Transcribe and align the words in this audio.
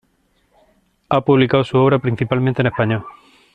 Ha 1.09 1.21
publicado 1.23 1.63
su 1.63 1.77
obra 1.77 1.99
principalmente 1.99 2.61
en 2.63 2.65
español. 2.69 3.05